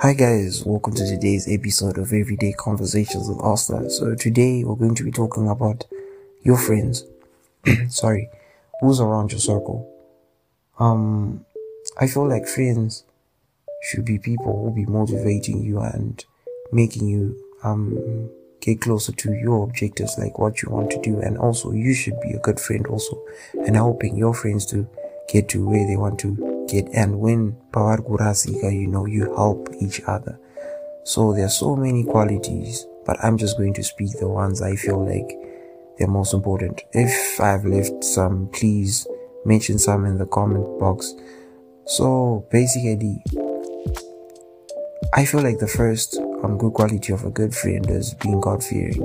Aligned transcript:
Hi 0.00 0.12
guys, 0.12 0.64
welcome 0.64 0.94
to 0.94 1.04
today's 1.04 1.48
episode 1.52 1.98
of 1.98 2.12
Everyday 2.12 2.52
Conversations 2.52 3.28
with 3.28 3.40
Asta. 3.40 3.90
So 3.90 4.14
today 4.14 4.62
we're 4.62 4.76
going 4.76 4.94
to 4.94 5.02
be 5.02 5.10
talking 5.10 5.48
about 5.48 5.86
your 6.44 6.56
friends. 6.56 7.04
Sorry, 7.88 8.30
who's 8.80 9.00
around 9.00 9.32
your 9.32 9.40
circle. 9.40 9.92
Um, 10.78 11.44
I 11.98 12.06
feel 12.06 12.28
like 12.28 12.46
friends 12.46 13.02
should 13.82 14.04
be 14.04 14.20
people 14.20 14.62
who 14.62 14.72
be 14.72 14.86
motivating 14.86 15.64
you 15.64 15.80
and 15.80 16.24
making 16.70 17.08
you 17.08 17.36
um 17.64 18.30
get 18.60 18.80
closer 18.80 19.10
to 19.10 19.32
your 19.32 19.64
objectives, 19.64 20.16
like 20.16 20.38
what 20.38 20.62
you 20.62 20.70
want 20.70 20.92
to 20.92 21.00
do, 21.00 21.18
and 21.18 21.36
also 21.36 21.72
you 21.72 21.92
should 21.92 22.20
be 22.20 22.34
a 22.34 22.38
good 22.38 22.60
friend 22.60 22.86
also, 22.86 23.20
and 23.66 23.74
helping 23.74 24.16
your 24.16 24.32
friends 24.32 24.64
to 24.66 24.88
get 25.28 25.48
to 25.48 25.68
where 25.68 25.88
they 25.88 25.96
want 25.96 26.20
to 26.20 26.47
and 26.72 27.18
when 27.18 27.56
power 27.72 27.98
gurasika 27.98 28.72
you 28.72 28.86
know 28.86 29.06
you 29.06 29.34
help 29.34 29.68
each 29.80 30.00
other. 30.06 30.38
So 31.04 31.32
there 31.32 31.46
are 31.46 31.50
so 31.50 31.74
many 31.74 32.04
qualities 32.04 32.86
but 33.08 33.16
i'm 33.24 33.38
just 33.38 33.56
going 33.56 33.72
to 33.72 33.82
speak 33.82 34.12
the 34.20 34.28
ones 34.28 34.60
i 34.60 34.76
feel 34.76 35.02
like 35.04 35.36
they're 35.98 36.06
most 36.06 36.34
important. 36.34 36.82
If 36.92 37.40
i've 37.40 37.64
left 37.64 38.04
some 38.04 38.48
please 38.52 39.06
mention 39.44 39.78
some 39.78 40.04
in 40.04 40.18
the 40.18 40.26
comment 40.26 40.78
box. 40.78 41.14
So 41.86 42.46
basically 42.52 43.22
i 45.14 45.24
feel 45.24 45.40
like 45.40 45.58
the 45.58 45.66
first 45.66 46.18
um, 46.42 46.58
good 46.58 46.74
quality 46.74 47.12
of 47.12 47.24
a 47.24 47.30
good 47.30 47.54
friend 47.54 47.88
is 47.88 48.14
being 48.14 48.40
god 48.40 48.62
fearing 48.62 49.00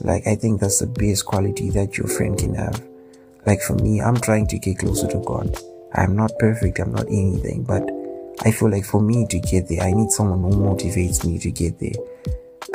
like 0.00 0.26
i 0.26 0.34
think 0.34 0.60
that's 0.60 0.80
the 0.80 0.86
best 0.86 1.24
quality 1.24 1.70
that 1.70 1.96
your 1.96 2.08
friend 2.08 2.36
can 2.36 2.54
have. 2.54 2.82
Like 3.46 3.62
for 3.62 3.74
me 3.76 4.00
i'm 4.00 4.16
trying 4.16 4.48
to 4.48 4.58
get 4.58 4.80
closer 4.80 5.06
to 5.06 5.22
god 5.24 5.56
I'm 5.94 6.16
not 6.16 6.32
perfect, 6.38 6.78
I'm 6.78 6.92
not 6.92 7.06
anything, 7.06 7.64
but 7.64 7.88
I 8.42 8.50
feel 8.52 8.70
like 8.70 8.84
for 8.84 9.00
me 9.00 9.26
to 9.26 9.38
get 9.38 9.68
there, 9.68 9.82
I 9.82 9.92
need 9.92 10.10
someone 10.10 10.40
who 10.40 10.58
motivates 10.58 11.24
me 11.24 11.38
to 11.40 11.50
get 11.50 11.78
there. 11.78 12.04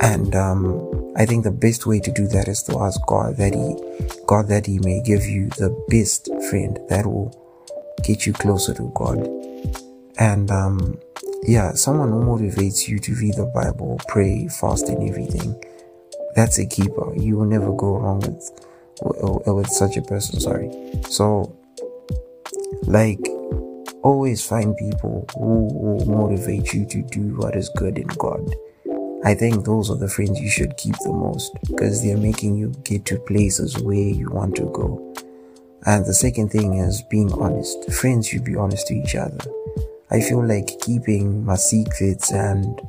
And 0.01 0.35
um, 0.35 1.13
I 1.15 1.25
think 1.25 1.43
the 1.43 1.51
best 1.51 1.85
way 1.85 1.99
to 1.99 2.11
do 2.11 2.27
that 2.27 2.47
is 2.47 2.63
to 2.63 2.79
ask 2.79 2.99
God 3.07 3.37
that 3.37 3.53
He, 3.53 4.25
God 4.25 4.47
that 4.47 4.65
He 4.65 4.79
may 4.79 5.01
give 5.01 5.23
you 5.23 5.49
the 5.49 5.69
best 5.87 6.29
friend 6.49 6.79
that 6.89 7.05
will 7.05 7.31
get 8.03 8.25
you 8.25 8.33
closer 8.33 8.73
to 8.73 8.91
God. 8.95 9.19
And 10.17 10.49
um, 10.51 10.99
yeah, 11.43 11.73
someone 11.73 12.11
who 12.11 12.21
motivates 12.21 12.87
you 12.87 12.99
to 12.99 13.13
read 13.15 13.35
the 13.35 13.45
Bible, 13.45 13.99
pray, 14.07 14.47
fast, 14.47 14.89
and 14.89 15.07
everything. 15.07 15.61
That's 16.35 16.57
a 16.57 16.65
keeper. 16.65 17.13
You 17.15 17.37
will 17.37 17.45
never 17.45 17.71
go 17.73 17.97
wrong 17.97 18.19
with 18.19 18.51
with 19.45 19.67
such 19.67 19.97
a 19.97 20.01
person. 20.01 20.39
Sorry. 20.39 20.71
So 21.09 21.55
like, 22.83 23.19
always 24.01 24.45
find 24.45 24.75
people 24.77 25.25
who 25.35 25.67
will 25.73 26.05
motivate 26.05 26.73
you 26.73 26.85
to 26.85 27.01
do 27.03 27.35
what 27.37 27.55
is 27.55 27.69
good 27.77 27.97
in 27.97 28.07
God. 28.07 28.55
I 29.25 29.33
think 29.33 29.63
those 29.63 29.89
are 29.89 29.95
the 29.95 30.09
friends 30.09 30.39
you 30.39 30.49
should 30.49 30.75
keep 30.75 30.95
the 30.99 31.13
most 31.13 31.53
because 31.67 32.03
they're 32.03 32.17
making 32.17 32.57
you 32.57 32.73
get 32.83 33.05
to 33.05 33.17
places 33.19 33.79
where 33.79 33.95
you 33.95 34.29
want 34.29 34.55
to 34.57 34.63
go. 34.73 35.15
And 35.85 36.05
the 36.05 36.13
second 36.13 36.49
thing 36.49 36.75
is 36.75 37.01
being 37.09 37.31
honest. 37.33 37.91
Friends 37.91 38.27
should 38.27 38.43
be 38.43 38.55
honest 38.55 38.87
to 38.87 38.95
each 38.95 39.15
other. 39.15 39.39
I 40.11 40.19
feel 40.21 40.45
like 40.45 40.79
keeping 40.81 41.45
my 41.45 41.55
secrets 41.55 42.31
and 42.31 42.79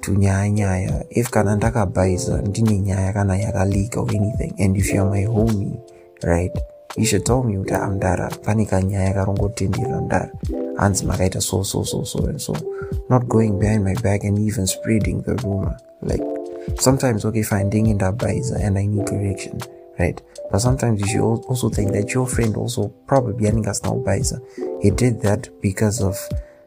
tunyaya 0.00 1.04
if 1.10 1.30
kana 1.30 1.56
ndakabhaiza 1.56 2.42
ndine 2.42 2.78
nyaya 2.78 3.12
kana 3.12 3.36
yakalika 3.36 4.00
or 4.00 4.10
anything 4.10 4.52
and 4.58 4.76
if 4.76 4.92
you're 4.92 5.10
my 5.10 5.24
homie 5.24 5.78
right 6.22 6.52
you 6.96 7.04
should 7.06 7.24
tell 7.26 7.42
me 7.42 7.56
kuti 7.56 7.74
amdara. 7.74 8.28
Pane 8.42 8.66
kanyaya 8.66 9.14
karongotenderera 9.14 10.00
ndara 10.00 10.30
hanzi 10.76 11.04
makaita 11.06 11.40
so 11.40 11.62
so 11.64 11.84
so 11.84 12.04
so 12.04 12.26
and 12.26 12.40
so. 12.40 12.54
Not 13.08 13.28
going 13.28 13.58
behind 13.58 13.84
my 13.84 13.94
back 13.94 14.24
and 14.24 14.38
even 14.38 14.66
spreading 14.66 15.22
the 15.22 15.34
rumor. 15.44 15.76
Like 16.02 16.22
sometimes 16.80 17.24
okay 17.24 17.42
fine 17.42 17.64
ndinge 17.64 17.94
ndabhaiza 17.94 18.56
and 18.56 18.78
i 18.78 18.86
need 18.86 19.04
direction 19.06 19.60
right? 19.98 20.20
But 20.50 20.60
sometimes 20.60 21.00
you 21.00 21.06
should 21.06 21.44
also 21.48 21.68
think 21.68 21.92
that 21.92 22.14
your 22.14 22.26
friend 22.26 22.56
also 22.56 22.88
probably 23.06 23.48
anenge 23.48 23.70
asina 23.70 23.90
kubhaiza 23.90 24.40
he 24.80 24.90
did 24.90 25.20
that 25.20 25.48
because 25.60 26.04
of 26.04 26.16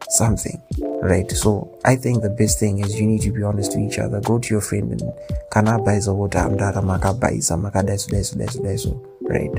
something 0.08 0.58
right? 1.02 1.30
So 1.32 1.68
i 1.84 1.96
think 1.96 2.22
the 2.22 2.30
best 2.30 2.58
thing 2.58 2.78
is 2.78 3.00
you 3.00 3.06
need 3.06 3.22
to 3.22 3.32
be 3.32 3.42
honest 3.42 3.72
to 3.72 3.78
each 3.80 3.98
other. 3.98 4.20
Go 4.20 4.38
to 4.38 4.54
your 4.54 4.62
friend 4.62 4.92
and 4.92 5.02
kana 5.50 5.74
abhaiza 5.74 6.14
kuti 6.14 6.38
amdara 6.38 6.82
makabhaiza 6.82 7.56
makadai 7.56 7.98
so 7.98 8.10
dai 8.10 8.22
so 8.22 8.36
dai 8.38 8.46
so 8.46 8.62
dai 8.62 8.76
so 8.76 9.00
right 9.28 9.52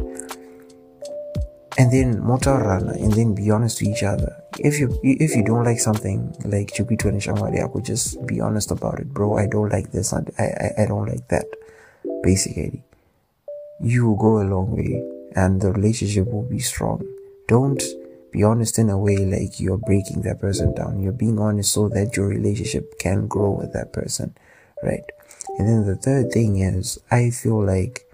and 1.79 1.93
then 1.93 2.21
motorana 2.21 2.91
and 3.01 3.13
then 3.13 3.33
be 3.33 3.49
honest 3.49 3.77
to 3.77 3.85
each 3.89 4.03
other. 4.03 4.35
If 4.59 4.79
you 4.79 4.99
if 5.01 5.33
you 5.33 5.43
don't 5.43 5.63
like 5.63 5.79
something 5.79 6.35
like 6.43 6.67
chupito 6.75 7.05
and 7.05 7.21
shamari 7.21 7.63
i 7.63 7.71
could 7.71 7.85
just 7.85 8.27
be 8.27 8.41
honest 8.41 8.69
about 8.69 8.99
it. 8.99 9.13
Bro 9.13 9.37
i 9.37 9.47
don't 9.47 9.69
like 9.69 9.91
this 9.93 10.11
I, 10.13 10.19
I 10.37 10.83
i 10.83 10.85
don't 10.85 11.07
like 11.07 11.29
that. 11.29 11.45
Basically 12.21 12.83
you 13.81 14.07
will 14.07 14.17
go 14.17 14.41
a 14.41 14.47
long 14.55 14.75
way 14.75 15.01
and 15.37 15.61
the 15.61 15.71
relationship 15.71 16.27
will 16.27 16.49
be 16.49 16.59
strong. 16.59 17.07
Don't 17.47 17.81
be 18.33 18.43
honest 18.43 18.77
in 18.77 18.89
a 18.89 18.97
way 18.97 19.15
like 19.17 19.61
you're 19.61 19.77
breaking 19.77 20.23
that 20.23 20.41
person 20.41 20.75
down. 20.75 21.01
You're 21.01 21.13
being 21.13 21.39
honest 21.39 21.71
so 21.71 21.87
that 21.89 22.17
your 22.17 22.27
relationship 22.27 22.99
can 22.99 23.27
grow 23.27 23.51
with 23.51 23.71
that 23.71 23.93
person 23.93 24.35
right? 24.83 25.03
And 25.57 25.67
then 25.67 25.85
the 25.85 25.95
third 25.95 26.31
thing 26.31 26.59
is 26.59 26.99
i 27.09 27.29
feel 27.29 27.63
like 27.65 28.08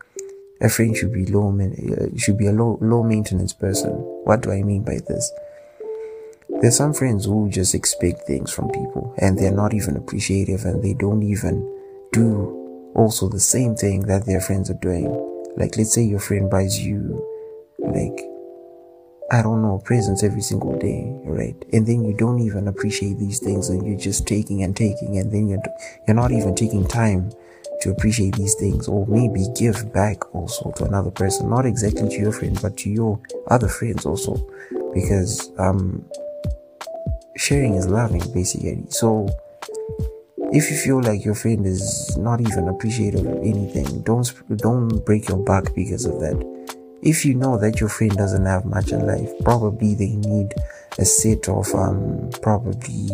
a 0.66 0.70
friend 0.70 0.98
should 0.98 1.14
be 1.14 1.26
low 1.28 1.50
uh, 1.52 2.18
should 2.18 2.38
be 2.38 2.48
a 2.48 2.52
low 2.52 2.80
low 2.82 3.04
maintenance 3.04 3.54
person. 3.54 3.92
What 4.26 4.42
do 4.42 4.52
I 4.52 4.64
mean 4.64 4.84
by 4.84 4.98
this? 5.08 5.32
There's 6.62 6.78
some 6.78 6.94
friends 6.94 7.26
who 7.26 7.50
just 7.50 7.76
expect 7.76 8.22
things 8.22 8.52
from 8.52 8.70
people 8.72 9.14
and 9.20 9.38
they're 9.38 9.52
not 9.52 9.74
even 9.74 9.96
appreciative 9.96 10.66
and 10.66 10.84
they 10.84 10.94
don't 10.94 11.22
even 11.22 11.56
do 12.12 12.92
also 12.96 13.30
the 13.30 13.40
same 13.40 13.76
thing 13.76 14.08
that 14.08 14.26
their 14.26 14.42
friends 14.42 14.72
are 14.72 14.82
doing. 14.82 15.06
Like 15.56 15.78
let's 15.78 15.94
say 15.94 16.02
your 16.04 16.20
friend 16.20 16.50
buys 16.50 16.80
you 16.80 17.24
like 17.78 18.20
I 19.32 19.42
don't 19.42 19.62
know, 19.62 19.82
presents 19.84 20.24
every 20.24 20.42
single 20.42 20.78
day, 20.78 21.12
right? 21.26 21.56
And 21.74 21.86
then 21.86 22.06
you 22.06 22.14
don't 22.14 22.40
even 22.40 22.68
appreciate 22.68 23.18
these 23.20 23.40
things 23.40 23.70
and 23.70 23.86
you're 23.86 24.00
just 24.00 24.28
taking 24.28 24.64
and 24.64 24.76
taking 24.76 25.18
and 25.18 25.32
then 25.32 25.48
you're 25.48 25.64
you're 26.08 26.16
not 26.16 26.32
even 26.32 26.56
taking 26.56 26.88
time 26.88 27.32
to 27.86 27.92
appreciate 27.92 28.36
these 28.36 28.56
things 28.56 28.88
or 28.88 29.06
maybe 29.06 29.46
give 29.56 29.94
back 29.94 30.34
also 30.34 30.72
to 30.72 30.86
another 30.86 31.12
person 31.12 31.48
not 31.48 31.68
exactly 31.68 32.10
to 32.10 32.16
your 32.16 32.32
friend 32.32 32.60
but 32.60 32.76
to 32.76 32.90
your 32.90 33.20
other 33.48 33.68
friends 33.68 34.08
also. 34.08 34.36
Because 34.92 35.52
um 35.60 36.04
sharing 37.38 37.76
is 37.76 37.86
loving 37.88 38.24
basically. 38.34 38.84
So 38.90 39.30
if 40.52 40.72
you 40.72 40.78
feel 40.78 41.00
like 41.00 41.24
your 41.24 41.36
friend 41.36 41.64
is 41.68 42.18
not 42.18 42.42
even 42.42 42.70
appreciative 42.70 43.24
of 43.26 43.38
anything 43.38 44.02
don't 44.02 44.28
don't 44.58 45.06
break 45.06 45.30
your 45.30 45.44
back 45.46 45.76
because 45.76 46.06
of 46.06 46.20
that. 46.22 46.38
If 47.04 47.24
you 47.24 47.36
know 47.36 47.60
that 47.60 47.80
your 47.80 47.90
friend 47.90 48.18
doesn't 48.18 48.46
have 48.48 48.66
much 48.66 48.92
in 48.94 49.06
life 49.06 49.30
probably 49.44 49.94
they 49.94 50.16
need 50.16 50.56
a 50.98 51.06
set 51.06 51.48
of 51.50 51.72
um 51.76 52.32
probably 52.42 53.12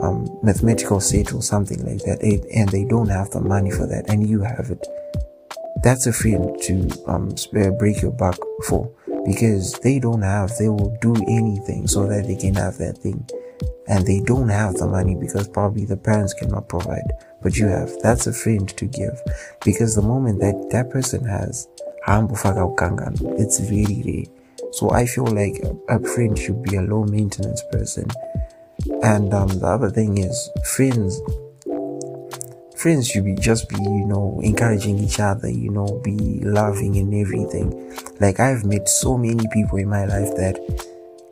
um, 0.00 0.26
mathematical 0.42 1.00
set 1.00 1.32
or 1.32 1.42
something 1.42 1.84
like 1.84 2.02
that, 2.04 2.22
and 2.22 2.68
they 2.68 2.84
don't 2.84 3.08
have 3.08 3.30
the 3.30 3.40
money 3.40 3.70
for 3.70 3.86
that, 3.86 4.08
and 4.08 4.28
you 4.28 4.42
have 4.42 4.70
it, 4.70 4.86
that's 5.82 6.06
a 6.06 6.12
friend 6.12 6.60
to 6.62 6.88
um, 7.06 7.34
break 7.78 8.02
your 8.02 8.12
back 8.12 8.36
for 8.66 8.90
because 9.24 9.72
they 9.80 9.98
don't 9.98 10.22
have, 10.22 10.50
they 10.58 10.68
will 10.68 10.96
do 11.00 11.14
anything 11.28 11.86
so 11.86 12.06
that 12.06 12.26
they 12.26 12.36
can 12.36 12.54
have 12.54 12.78
that 12.78 12.98
thing. 12.98 13.28
And 13.88 14.04
they 14.04 14.20
don't 14.20 14.48
have 14.48 14.74
the 14.74 14.86
money 14.86 15.14
because 15.14 15.46
probably 15.46 15.84
the 15.84 15.96
parents 15.96 16.34
cannot 16.34 16.68
provide, 16.68 17.12
but 17.40 17.56
you 17.56 17.66
have. 17.66 17.90
That's 18.02 18.26
a 18.26 18.32
friend 18.32 18.68
to 18.68 18.84
give 18.84 19.22
because 19.64 19.94
the 19.94 20.02
moment 20.02 20.40
that 20.40 20.70
that 20.72 20.90
person 20.90 21.24
has, 21.24 21.68
it's 22.08 23.58
very 23.60 24.02
rare. 24.04 24.24
So 24.72 24.90
I 24.90 25.06
feel 25.06 25.26
like 25.26 25.62
a 25.88 26.00
friend 26.00 26.36
should 26.36 26.62
be 26.62 26.76
a 26.76 26.82
low 26.82 27.04
maintenance 27.04 27.62
person 27.70 28.08
and 29.02 29.32
um, 29.34 29.48
the 29.48 29.66
other 29.66 29.90
thing 29.90 30.18
is 30.18 30.50
friends 30.64 31.20
friends 32.76 33.08
should 33.08 33.24
be 33.24 33.34
just 33.34 33.68
be 33.68 33.76
you 33.76 34.06
know 34.06 34.38
encouraging 34.44 34.98
each 34.98 35.18
other 35.18 35.48
you 35.48 35.70
know 35.70 36.00
be 36.04 36.40
loving 36.42 36.96
and 36.96 37.14
everything. 37.14 37.68
Like 38.20 38.38
i've 38.38 38.64
met 38.64 38.88
so 38.88 39.16
many 39.16 39.44
people 39.52 39.78
in 39.78 39.88
my 39.88 40.04
life 40.04 40.34
that 40.36 40.58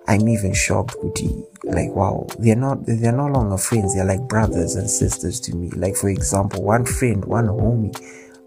i'm 0.09 0.29
even 0.29 0.55
shocked 0.55 0.97
kuti. 0.97 1.45
Like 1.65 1.91
wow 1.95 2.27
they're 2.39 2.57
not 2.57 2.85
they're 2.87 3.13
no 3.13 3.27
longer 3.27 3.59
friends. 3.59 3.95
They're 3.95 4.05
like 4.05 4.27
brothers 4.29 4.75
and 4.77 4.89
sisters 4.89 5.41
to 5.41 5.55
me. 5.55 5.71
Like 5.71 5.97
for 5.97 6.09
example 6.09 6.63
one 6.63 6.85
friend 6.85 7.25
one 7.25 7.47
homie 7.47 7.95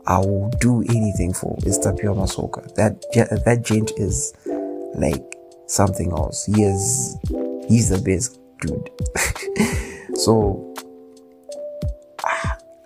i 0.07 0.17
will 0.17 0.49
do 0.61 0.81
anything 0.89 1.33
for 1.33 1.55
is 1.65 1.77
tapio 1.79 2.15
masoka. 2.15 2.73
That 2.75 3.01
that 3.45 3.63
gent 3.63 3.91
is 3.97 4.33
like 4.95 5.23
something 5.67 6.11
else. 6.11 6.45
He 6.45 6.63
is 6.63 7.15
he's 7.67 7.89
the 7.89 8.01
best 8.01 8.39
dude. 8.61 8.91
so 10.15 10.63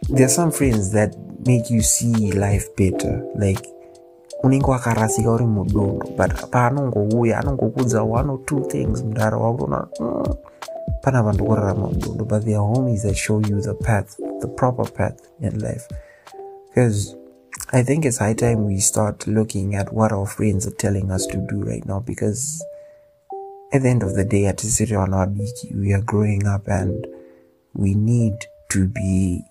there 0.09 0.25
are 0.25 0.29
some 0.29 0.51
friends 0.51 0.91
that 0.91 1.15
make 1.45 1.69
you 1.69 1.81
see 1.81 2.31
life 2.31 2.68
better 2.75 3.23
like 3.35 3.62
unenge 4.44 4.65
wakarasika 4.65 5.31
uri 5.31 5.45
mudondo 5.45 6.06
but 6.18 6.33
paanongouya 6.50 7.39
anongokuudza 7.39 8.03
one 8.03 8.29
or 8.29 8.45
two 8.45 8.59
things 8.59 9.03
mudara 9.03 9.38
wakutoona 9.38 9.88
mm, 10.00 10.35
pana 11.01 11.23
vanhu 11.23 11.45
kurarama 11.45 11.88
but 12.27 12.44
there 12.44 12.57
are 12.57 12.67
homies 12.67 13.01
that 13.01 13.15
show 13.15 13.41
you 13.50 13.62
the 13.62 13.74
path 13.74 14.19
the 14.39 14.47
proper 14.47 14.94
path 14.94 15.19
in 15.41 15.59
life 15.59 15.88
because 16.67 17.17
i 17.71 17.83
think 17.83 18.06
it's 18.06 18.19
high 18.19 18.35
time 18.35 18.56
we 18.56 18.81
start 18.81 19.27
looking 19.27 19.75
at 19.75 19.94
what 19.94 20.12
our 20.12 20.27
friends 20.27 20.67
are 20.67 20.75
telling 20.75 21.12
us 21.12 21.27
to 21.27 21.38
do 21.38 21.63
right 21.63 21.85
now 21.85 22.00
because 22.00 22.65
at 23.73 23.81
the 23.83 23.89
end 23.89 24.03
of 24.03 24.15
the 24.15 24.25
day 24.25 24.45
at 24.45 24.63
on 24.94 25.13
our 25.13 25.27
beauty 25.27 25.71
we 25.73 25.94
are 25.94 26.01
growing 26.01 26.45
up 26.45 26.68
and 26.68 27.07
we 27.73 27.94
need 27.94 28.33
to 28.69 28.88
be 28.88 29.41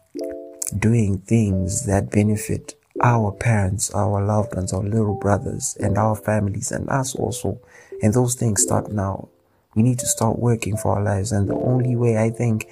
doing 0.79 1.19
things 1.19 1.87
that 1.87 2.11
benefit 2.11 2.75
our 3.03 3.33
parents, 3.33 3.91
our 3.93 4.25
loved 4.25 4.55
ones, 4.55 4.73
our 4.73 4.83
little 4.83 5.15
brothers, 5.15 5.77
and 5.81 5.97
our 5.97 6.15
families, 6.15 6.71
and 6.71 6.89
us 6.91 7.15
also. 7.15 7.59
And 8.03 8.13
those 8.13 8.35
things 8.35 8.63
start 8.63 8.93
now. 8.93 9.29
We 9.75 9.83
need 9.83 9.99
to 10.01 10.07
start 10.07 10.39
working 10.39 10.77
for 10.77 10.97
our 10.97 11.03
lives. 11.03 11.33
And 11.33 11.49
the 11.49 11.55
only 11.55 11.97
way 11.97 12.19
I 12.19 12.31
think 12.31 12.69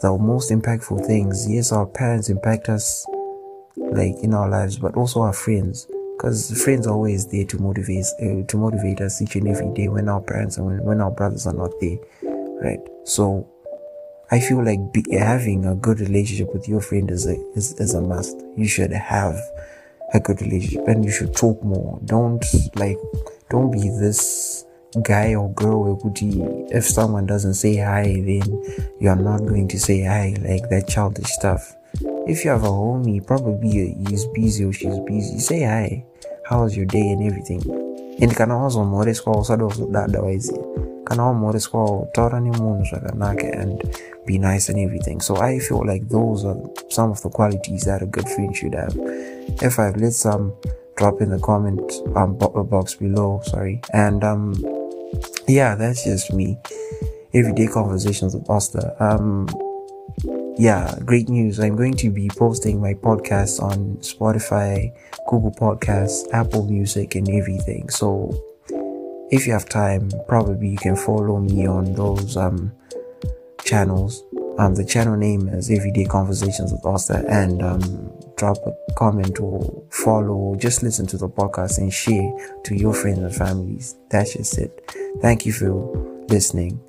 the 0.00 0.16
most 0.16 0.50
impactful 0.50 1.06
things, 1.06 1.50
yes, 1.50 1.72
our 1.72 1.86
parents 1.86 2.30
impact 2.30 2.68
us 2.68 3.06
like 3.76 4.14
in 4.22 4.34
our 4.34 4.48
lives, 4.48 4.78
but 4.78 4.94
also 4.94 5.22
our 5.22 5.32
friends. 5.32 5.86
Because 6.18 6.64
friends 6.64 6.88
are 6.88 6.94
always 6.94 7.28
there 7.28 7.44
to 7.44 7.62
motivate 7.62 8.04
uh, 8.20 8.42
to 8.48 8.56
motivate 8.56 9.00
us 9.00 9.22
each 9.22 9.36
and 9.36 9.46
every 9.46 9.72
day 9.72 9.86
when 9.86 10.08
our 10.08 10.20
parents 10.20 10.56
and 10.56 10.66
when, 10.66 10.82
when 10.82 11.00
our 11.00 11.12
brothers 11.12 11.46
are 11.46 11.54
not 11.54 11.70
there, 11.80 11.96
right? 12.60 12.80
So 13.04 13.48
I 14.32 14.40
feel 14.40 14.64
like 14.64 14.80
be, 14.92 15.04
having 15.16 15.64
a 15.64 15.76
good 15.76 16.00
relationship 16.00 16.52
with 16.52 16.68
your 16.68 16.80
friend 16.80 17.08
is 17.08 17.24
a 17.28 17.36
is, 17.54 17.78
is 17.78 17.94
a 17.94 18.00
must. 18.00 18.36
You 18.56 18.66
should 18.66 18.90
have 18.90 19.38
a 20.12 20.18
good 20.18 20.42
relationship 20.42 20.88
and 20.88 21.04
you 21.04 21.12
should 21.12 21.36
talk 21.36 21.62
more. 21.62 22.00
Don't 22.04 22.44
like 22.74 22.98
don't 23.48 23.70
be 23.70 23.88
this 23.88 24.64
guy 25.02 25.36
or 25.36 25.52
girl 25.52 26.00
if 26.72 26.84
someone 26.84 27.26
doesn't 27.26 27.54
say 27.54 27.76
hi 27.76 28.04
then 28.04 28.42
you're 28.98 29.14
not 29.14 29.38
going 29.40 29.68
to 29.68 29.78
say 29.78 30.02
hi 30.02 30.34
like 30.42 30.68
that 30.70 30.88
childish 30.88 31.28
stuff. 31.28 31.77
If 32.28 32.44
you 32.44 32.50
have 32.50 32.64
a 32.64 32.68
homie, 32.68 33.26
probably 33.26 33.96
he's 34.06 34.26
busy 34.26 34.64
or 34.64 34.72
she's 34.72 34.98
busy, 35.00 35.38
say 35.38 35.62
hi. 35.62 36.04
How's 36.44 36.76
your 36.76 36.84
day 36.84 37.10
and 37.10 37.22
everything? 37.22 37.62
And 38.20 38.36
can 38.36 38.50
I 38.50 38.54
also 38.54 38.80
kana 38.80 38.84
wazo 38.84 38.90
more 38.90 39.04
squaw 39.06 39.46
sado 39.46 39.68
otherwise 39.96 40.50
kana 41.06 41.22
wamore 41.22 41.58
squaw 41.58 42.12
taura 42.12 42.38
ni 42.38 42.50
munhu 42.50 42.84
zvakanaka 42.84 43.58
and 43.58 43.82
be 44.26 44.36
nice 44.36 44.68
and 44.68 44.78
everything. 44.78 45.22
So 45.22 45.38
I 45.38 45.58
feel 45.58 45.86
like 45.86 46.06
those 46.10 46.44
are 46.44 46.60
some 46.90 47.10
of 47.10 47.22
the 47.22 47.30
qualities 47.30 47.84
that 47.84 48.02
a 48.02 48.06
good 48.06 48.28
friend 48.28 48.54
should 48.54 48.74
have. 48.74 48.94
If 49.62 49.78
I've 49.78 49.96
let 49.96 50.12
some 50.12 50.52
drop 50.96 51.22
in 51.22 51.30
the 51.30 51.38
comment 51.38 51.80
um, 52.14 52.36
box 52.36 52.94
below, 52.96 53.40
sorry. 53.44 53.80
And 53.94 54.22
um 54.22 54.54
yeah, 55.46 55.76
that's 55.76 56.04
just 56.04 56.34
me. 56.34 56.58
Everyday 57.32 57.68
conversations 57.68 58.34
with 58.34 58.50
Oster. 58.50 58.94
Um 59.00 59.48
yeah, 60.58 60.94
great 61.04 61.28
news. 61.28 61.60
I'm 61.60 61.76
going 61.76 61.94
to 61.94 62.10
be 62.10 62.28
posting 62.36 62.80
my 62.80 62.94
podcast 62.94 63.62
on 63.62 63.96
Spotify, 63.98 64.92
Google 65.28 65.52
Podcasts, 65.52 66.26
Apple 66.32 66.66
Music, 66.66 67.14
and 67.14 67.28
everything. 67.28 67.88
So 67.88 68.32
if 69.30 69.46
you 69.46 69.52
have 69.52 69.68
time, 69.68 70.10
probably 70.26 70.70
you 70.70 70.78
can 70.78 70.96
follow 70.96 71.38
me 71.38 71.66
on 71.66 71.94
those 71.94 72.36
um 72.36 72.72
channels. 73.64 74.24
Um, 74.58 74.74
the 74.74 74.84
channel 74.84 75.16
name 75.16 75.48
is 75.48 75.70
Everyday 75.70 76.04
Conversations 76.04 76.72
with 76.72 76.84
Oster, 76.84 77.24
and 77.28 77.62
um, 77.62 78.12
drop 78.36 78.56
a 78.66 78.92
comment 78.94 79.38
or 79.40 79.84
follow, 79.90 80.56
just 80.56 80.82
listen 80.82 81.06
to 81.08 81.18
the 81.18 81.28
podcast 81.28 81.78
and 81.78 81.92
share 81.92 82.32
to 82.64 82.74
your 82.74 82.92
friends 82.92 83.18
and 83.18 83.34
families. 83.34 83.94
That's 84.10 84.32
just 84.34 84.58
it. 84.58 84.90
Thank 85.20 85.46
you 85.46 85.52
for 85.52 86.24
listening. 86.28 86.80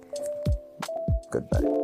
Goodbye. 1.32 1.79